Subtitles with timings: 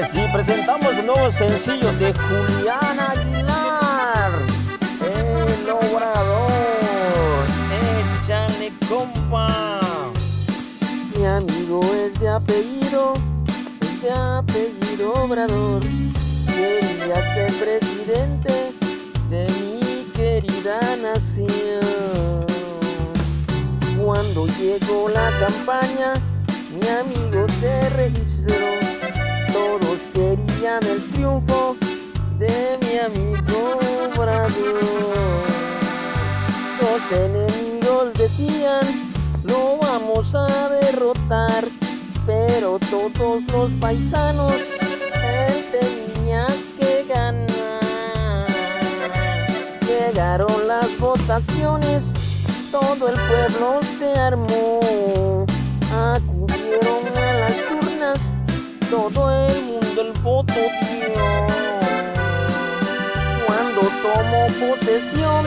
[0.00, 4.30] y presentamos el nuevo sencillo de Julián Aguilar,
[5.02, 7.44] El Obrador.
[8.16, 9.80] Échale, compa.
[11.14, 13.12] Mi amigo es de apellido,
[13.82, 15.82] es de apellido Obrador.
[16.46, 18.72] Quería ser presidente
[19.28, 22.46] de mi querida nación.
[24.02, 26.14] Cuando llegó la campaña,
[26.72, 28.89] mi amigo se registró.
[36.80, 39.12] Los enemigos decían,
[39.44, 41.64] lo vamos a derrotar,
[42.26, 46.46] pero todos los paisanos, él tenía
[46.78, 48.46] que ganar.
[49.86, 52.04] Llegaron las votaciones,
[52.70, 55.44] todo el pueblo se armó,
[55.92, 58.18] acudieron a las urnas,
[58.90, 61.49] todo el mundo el voto dio.
[63.80, 65.44] Cuando tomó posesión,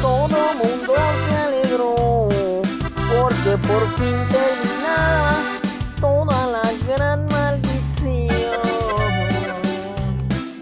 [0.00, 0.94] todo mundo
[1.28, 1.94] se alegró,
[3.08, 5.34] porque por fin terminaba
[6.00, 8.26] toda la gran maldición.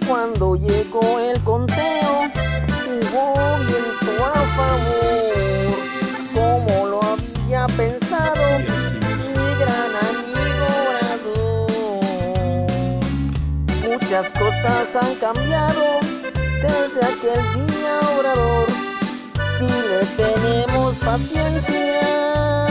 [0.06, 2.28] Cuando llegó el conteo,
[2.86, 5.78] hubo viento a favor,
[6.34, 11.70] como lo había pensado mi gran amigo Obrador.
[13.88, 16.19] Muchas cosas han cambiado
[16.62, 18.68] desde aquel día orador,
[19.58, 22.66] si le tenemos paciencia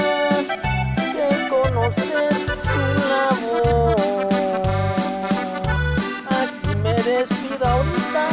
[1.17, 2.33] de conocer
[2.65, 3.95] su labor.
[6.29, 8.25] Aquí me despido ahorita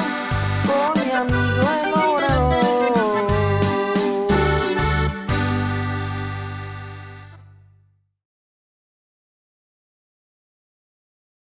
[0.67, 1.86] con mi amigo.